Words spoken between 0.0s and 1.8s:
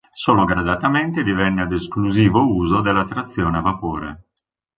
Solo gradatamente divenne ad